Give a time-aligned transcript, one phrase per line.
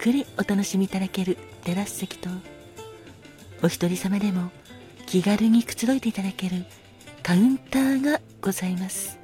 [0.00, 1.36] くりお楽しみいただける。
[1.62, 2.30] テラス席と
[3.62, 4.50] お一人様でも
[5.04, 6.64] 気軽にくつろいでいただける
[7.22, 9.18] カウンターがございます。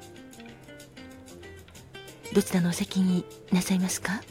[2.31, 4.21] どちらのお席になさいますか？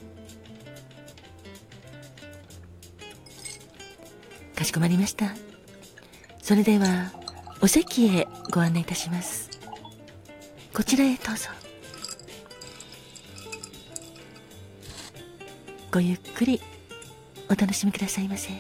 [4.55, 5.35] かしこまりました。
[6.41, 7.11] それでは
[7.61, 9.51] お席へご案内いたします。
[10.73, 11.51] こちらへどうぞ。
[15.97, 16.61] ごゆっくり
[17.49, 18.51] お楽しみくださいませ。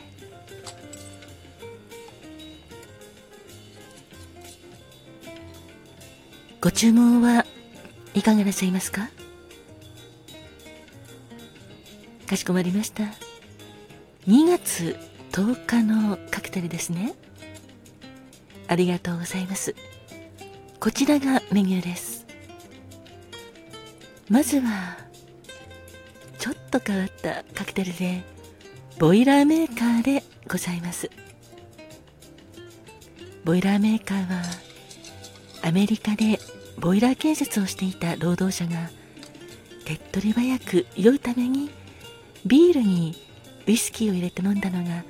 [6.62, 7.44] ご注文は
[8.14, 9.10] いかがなさいますか？
[12.26, 13.04] かしこまりました。
[14.26, 14.96] 2月
[15.32, 17.12] 10日のカクテルですね。
[18.66, 19.74] ありがとうございます。
[20.80, 22.24] こちらがメニューです。
[24.30, 25.04] まずは
[26.66, 28.22] と変わったカクテルで
[28.98, 31.10] ボイラーメーカーでございます。
[33.44, 34.42] ボイラーメーカーは
[35.62, 36.38] アメリカで
[36.78, 38.90] ボイラー建設をしていた労働者が
[39.84, 41.70] 手っ取り早く酔うために
[42.44, 43.14] ビールに
[43.66, 45.04] ウイスキーを入れて飲んだのが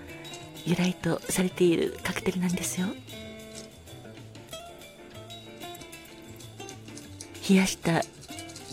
[0.65, 2.89] 由来とされているカクテルなんですよ。
[7.49, 8.03] 冷やした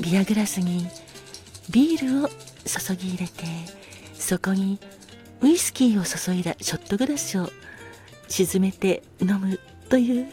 [0.02, 0.88] ビアグラスに
[1.70, 2.30] ビールを
[2.66, 3.44] 注ぎ入れて
[4.14, 4.80] そこに
[5.42, 7.50] ウイスキーを注いだショットグラスを
[8.28, 9.60] 沈めて飲む
[9.90, 10.28] という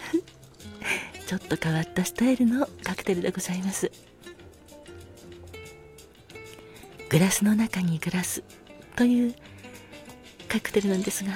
[1.26, 3.91] ちょっと変わったスタイルのカクテルでございます。
[7.10, 8.44] グラスの中にグラス
[8.94, 9.34] という
[10.48, 11.32] カクテルなんですが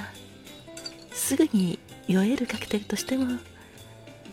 [1.12, 3.40] すぐに酔えるカクテルとしても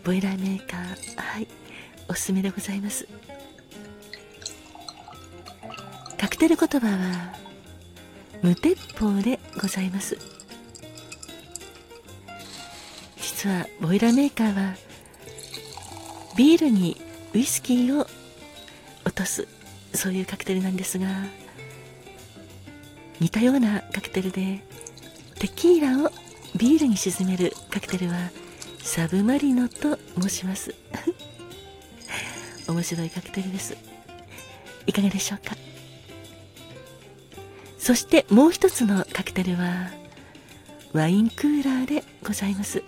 [0.03, 0.81] ボイラーメーカー
[1.17, 1.47] はい
[2.07, 3.07] おすすめでございます。
[6.41, 7.35] カクテル言葉は
[8.41, 10.17] 無鉄砲でございます。
[13.17, 14.75] 実はボイラーメーカーは
[16.35, 16.99] ビールに
[17.35, 18.07] ウイスキーを
[19.05, 19.47] 落とす
[19.93, 21.05] そういうカクテルなんですが
[23.19, 24.63] 似たようなカクテルで
[25.37, 26.11] テキーラを
[26.57, 28.15] ビールに沈めるカクテルは
[28.79, 30.73] サブマリノと申します。
[32.67, 33.77] 面白いカクテルです。
[34.87, 35.55] いかがでしょうか？
[37.91, 39.91] そしてもう一つのカクテルは
[40.93, 42.81] ワインクーラーでございます。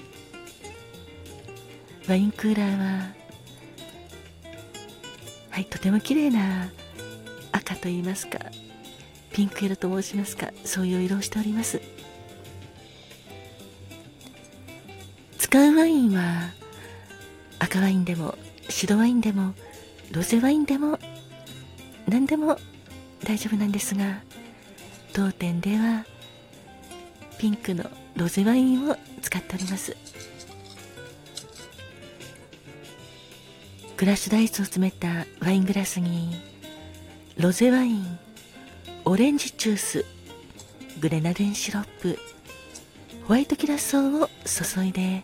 [2.08, 3.14] ワインクーラーは
[5.50, 6.70] はいとても綺麗な
[7.52, 8.40] 赤といいますか
[9.34, 11.82] ピンク色と申しますかそういう色をしております。
[15.38, 16.52] 使うワインは
[17.60, 18.36] 赤ワインでも
[18.70, 19.54] 白ワインでも
[20.14, 20.98] ロゼワインでも
[22.08, 22.58] 何でも
[23.26, 24.22] 大丈夫なんですが
[25.14, 26.06] 当店では
[27.38, 27.84] ピンクの
[28.16, 29.96] ロゼワインを使っております。
[33.96, 36.42] クラッシュダイスを詰めたワイングラスに
[37.38, 38.20] ロゼワイン
[39.06, 40.06] オレンジジュース
[41.00, 42.18] グレナデンシロップ
[43.28, 45.24] ホワイトキラソーを注いで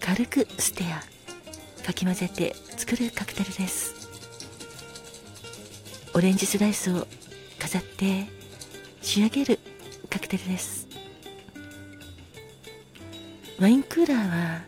[0.00, 1.02] 軽くステア
[1.84, 4.08] かき混ぜて作るカクテルです。
[6.14, 7.06] オレンジスライスを
[7.58, 8.39] 飾って
[9.02, 9.58] 仕上げる
[10.08, 10.88] カクテルです。
[13.58, 14.62] ワインクーラーは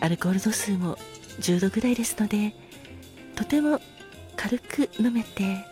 [0.00, 0.96] アルコール度数も
[1.40, 2.54] 10度ぐらいですので
[3.34, 3.80] とても
[4.36, 5.64] 軽く飲めて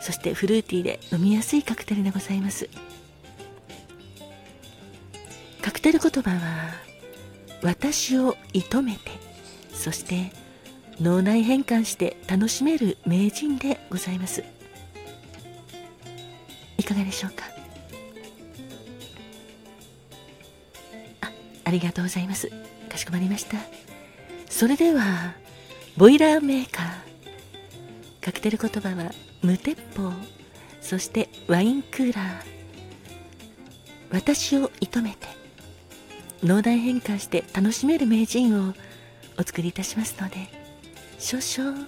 [0.00, 2.68] そしてフルーティーで飲みやすいカクテルでございます。
[5.62, 6.70] カクテル言葉は
[7.62, 9.10] 私を射止めて
[9.72, 10.32] そして
[11.00, 14.57] 脳内変換して楽しめる名人でございます。
[16.88, 17.44] かがでしょうか？
[21.20, 21.30] あ
[21.64, 22.50] ありがとうございます。
[22.88, 23.58] かしこまりました。
[24.48, 25.34] それでは
[25.96, 26.86] ボイラーメーカー
[28.20, 29.12] カクテル言葉は
[29.42, 30.12] 無鉄砲
[30.80, 32.26] そしてワインクーラー
[34.10, 35.26] 私を射止めて
[36.42, 38.74] 脳内変換して楽しめる名人を
[39.38, 40.36] お作りいたしますので
[41.18, 41.86] 少々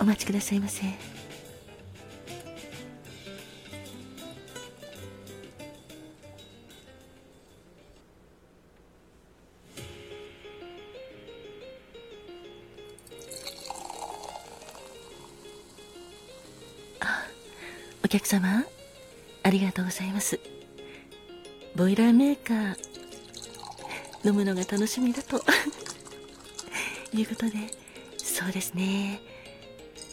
[0.00, 1.13] お待ちくださいませ。
[18.04, 18.64] お客様
[19.42, 20.38] ありがとうございます。
[21.74, 22.76] ボイラーメーカー
[24.22, 25.42] 飲むのが楽しみだと。
[27.14, 27.52] いうことで
[28.18, 29.22] そうですね。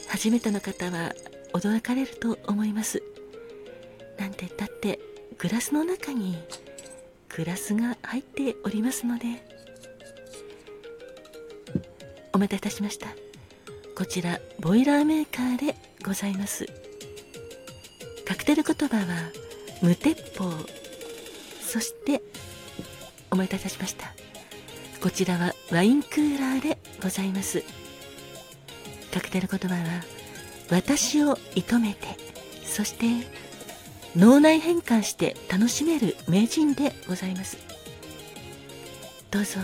[0.07, 1.13] 初めての方は
[1.53, 3.03] 驚かれると思います。
[4.17, 4.99] なんて言ったって
[5.37, 6.37] グラスの中に
[7.27, 9.45] グラスが入っておりますので。
[12.31, 13.07] お待たせいたしました。
[13.95, 16.80] こちらボイラーメーカーでございます。
[18.31, 19.03] カクテル言葉は
[19.81, 20.49] 無鉄砲。
[21.59, 22.21] そして
[23.29, 24.13] お待たせしました。
[25.03, 27.61] こちらはワインクーラーでございます。
[29.13, 29.81] カクテル言葉は
[30.69, 32.07] 私を射止めて
[32.63, 33.27] そして
[34.15, 37.57] 脳内変換して楽しめる名人でございます。
[39.29, 39.59] どうぞ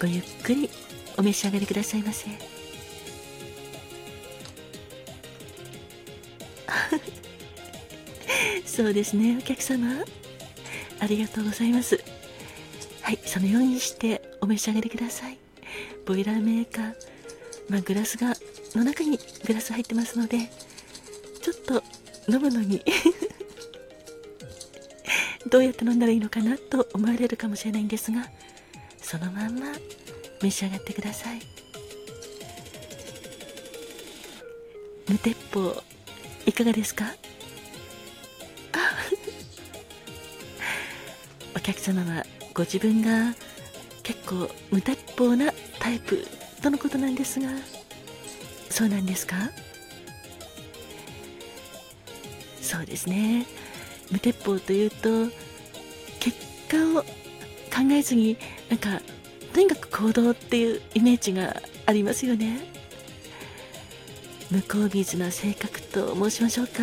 [0.00, 0.70] ごゆっくり
[1.18, 2.47] お召し上がりくださいませ。
[8.78, 9.36] そうですね。
[9.36, 9.88] お客様。
[11.00, 12.00] ありがとうございます。
[13.02, 15.38] はいそのようにしてお召し上がりください。
[16.06, 16.94] ボイラーメーカー
[17.68, 18.36] まあ、グラスが
[18.76, 20.38] の中にグラス入ってますので
[21.42, 21.82] ちょっと
[22.32, 22.80] 飲むのに
[25.50, 28.30] どうやって飲んだらいいのかなと思われるかもしれないんですが
[29.02, 29.72] そのまんま
[30.40, 31.40] 召し上がってください。
[35.08, 35.82] 無鉄砲
[36.46, 37.12] いかがですか？
[41.68, 42.24] 客様は
[42.54, 43.34] ご自分が
[44.02, 46.26] 結構無鉄砲なタイプ
[46.62, 47.50] とのことなんですが
[48.70, 49.36] そうなんですか？
[52.62, 53.46] そうですね。
[54.10, 55.26] 無鉄砲というと
[56.20, 56.38] 結
[56.70, 57.06] 果を考
[57.90, 58.38] えずに
[58.70, 59.02] なんか
[59.52, 62.60] とにかく行動っていうイメージがありますよね。
[64.50, 66.80] 向こう水な性格と申しましょうか。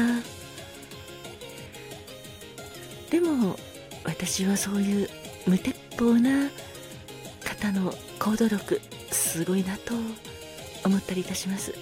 [3.09, 3.57] でも
[4.05, 5.09] 私はそういう
[5.47, 6.49] 無鉄砲な
[7.43, 8.79] 方の行動力
[9.11, 9.93] すごいなと
[10.85, 11.73] 思ったりいたします。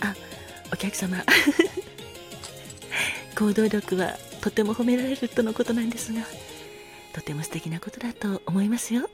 [0.00, 0.14] あ
[0.72, 1.24] お客様。
[3.38, 6.22] 行動力はとても褒められるとのことなんですが
[7.12, 9.08] とても素敵なことだと思いますよ。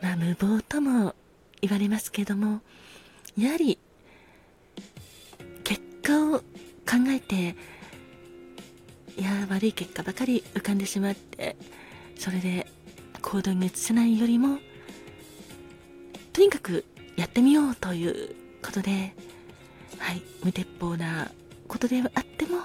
[0.00, 1.14] まあ無謀とも
[1.60, 2.60] 言われますけども
[3.36, 3.78] やはり
[7.30, 7.54] え
[9.14, 11.56] ていや悪い結果ばかり浮かんでしまって
[12.16, 12.66] それで
[13.22, 14.58] 行動に移せないよりも
[16.32, 16.84] とにかく
[17.16, 18.34] やってみようという
[18.64, 19.14] ことで
[19.98, 21.30] はい無鉄砲な
[21.66, 22.60] ことであっても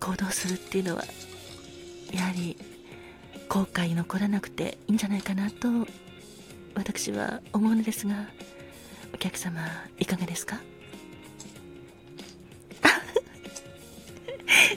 [0.00, 1.04] 行動するっていうのは
[2.12, 2.56] やはり
[3.48, 5.68] 後悔残らなくていいんじゃないかなと
[6.74, 8.26] 私は思うのですが
[9.14, 9.60] お客様
[9.98, 10.60] いかがですか？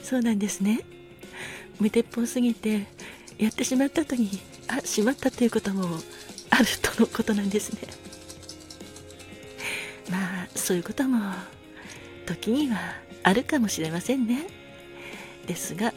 [0.06, 0.82] そうなんですね。
[1.80, 2.86] 無鉄砲すぎて
[3.38, 4.30] やってしまった後に
[4.68, 5.98] あしまったということも
[6.48, 7.80] あるとのことなんですね。
[10.08, 11.18] まあそういうことも
[12.24, 12.78] 時には
[13.24, 14.46] あるかもしれませんね。
[15.48, 15.92] ですが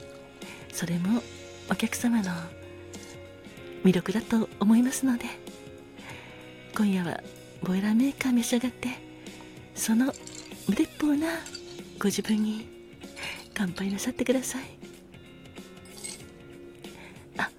[0.74, 1.22] それも
[1.70, 2.32] お客様の
[3.84, 5.26] 魅力だと思いますので
[6.76, 7.22] 今夜は
[7.62, 8.90] ボイラーメーカー召し上がって
[9.76, 10.12] その
[10.68, 11.28] 無鉄砲な
[12.00, 12.79] ご自分に
[13.60, 14.64] 乾杯なさってください。
[17.38, 17.50] あ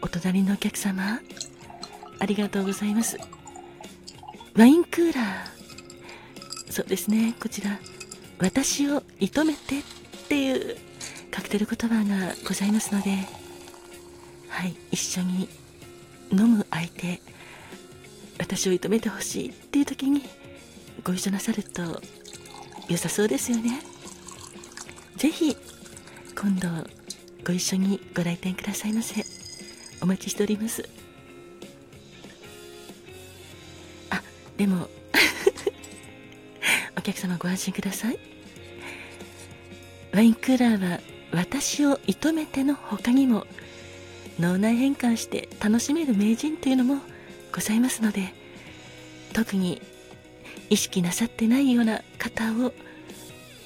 [0.00, 1.20] お隣のお客様。
[2.18, 3.18] ありがとうございます。
[4.56, 6.72] ワインクーラー。
[6.72, 7.34] そうですね。
[7.38, 7.78] こちら。
[8.38, 9.82] 私を射止めてっ
[10.26, 10.78] ていう
[11.30, 13.10] カクテル言葉がございますので。
[14.48, 14.74] はい。
[14.90, 15.50] 一緒に
[16.30, 17.20] 飲む相手。
[18.38, 20.22] 私を射止めてほしいっていう時に
[21.04, 22.00] ご一緒なさると
[22.88, 23.91] 良さそうですよね。
[25.22, 25.56] ぜひ
[26.34, 26.68] 今度
[27.46, 29.42] ご一緒にご来店くださいませ。
[30.02, 30.82] お待ちしております
[34.10, 34.20] あ
[34.56, 34.88] でも
[36.98, 38.18] お客様ご安心ください
[40.12, 41.00] ワインクーラーは
[41.30, 43.46] 私を射止めての他にも
[44.40, 47.00] 脳内変換して楽しめる名人というのも
[47.54, 48.34] ございますので
[49.32, 49.80] 特に
[50.68, 52.74] 意識なさってないような方を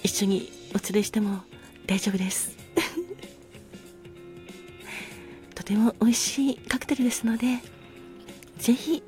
[0.03, 1.41] 一緒にお連れしても
[1.87, 2.57] 大丈夫です。
[5.55, 7.59] とても美味しいカクテルですので
[8.59, 9.03] ぜひ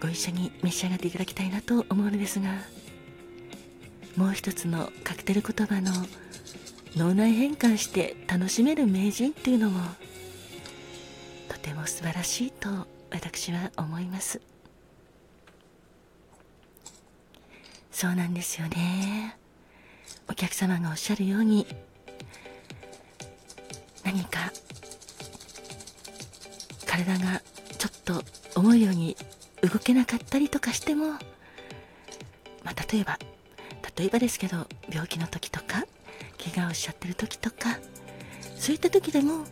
[0.00, 2.62] ご一緒に召し上がっていただきたいなと思うのですが
[4.16, 5.90] もう一つのカクテル言葉の
[6.96, 9.80] 脳内変換して楽しめる名人っていうのも
[11.48, 12.68] とても素晴らしいと
[13.10, 14.40] 私は思います。
[17.90, 19.36] そうなんですよね。
[20.28, 21.66] お客様がおっしゃるように
[24.04, 24.52] 何か
[26.86, 27.42] 体が
[27.78, 29.16] ちょっと思うように
[29.62, 31.18] 動けなかったりとかしても、ま
[32.66, 33.18] あ、例えば
[33.96, 35.84] 例えばですけど病気の時とか
[36.52, 37.78] 怪我をしちゃってる時とか
[38.56, 39.44] そういった時でも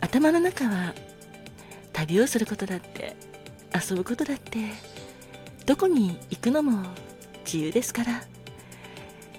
[0.00, 0.94] 頭の中は
[1.92, 3.16] 旅をすることだって
[3.74, 4.58] 遊ぶことだって
[5.66, 6.82] どこに行くのも
[7.44, 8.22] 自由ですから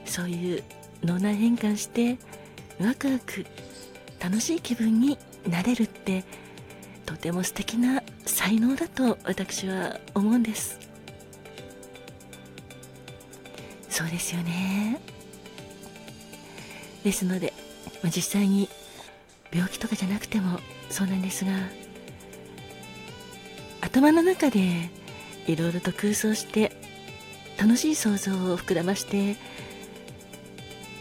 [0.05, 0.63] そういう
[1.03, 2.17] 脳内変換して
[2.79, 3.45] ワクワク
[4.21, 5.17] 楽しい気分に
[5.49, 6.23] なれるって
[7.05, 10.79] とても素敵な才能だと私は思うんです。
[13.89, 15.01] そうですよね。
[17.03, 17.51] ですので、
[18.05, 18.69] 実際に
[19.53, 20.59] 病気とかじゃなくても
[20.89, 21.51] そうなんですが
[23.81, 24.89] 頭の中で
[25.47, 26.71] いろいろと空想して
[27.59, 29.35] 楽しい想像を膨らまして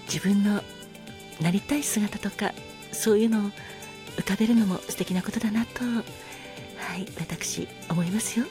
[0.06, 0.62] 自分の
[1.40, 2.52] なりたい姿とか
[2.92, 3.50] そういうのを
[4.16, 8.46] 浮かべるのも素敵なことだなとはい私思いますよ。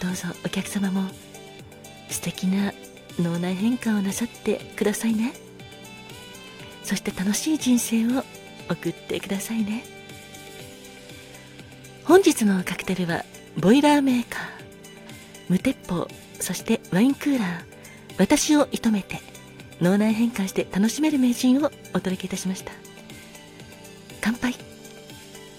[0.00, 1.08] どうぞお客様も
[2.08, 2.72] 素敵な
[3.18, 5.32] 脳内変化をなさってくださいね。
[6.84, 8.24] そして楽しい人生を
[8.68, 9.84] 送ってくださいね。
[12.04, 13.24] 本日のカクテルは
[13.56, 14.42] ボイラーメーカー
[15.48, 16.08] 無鉄砲
[16.40, 17.72] そしてワインクーラー。
[18.18, 19.20] 私を射止めて
[19.80, 22.81] 脳内変換して楽しめる名人をお届けいたしました。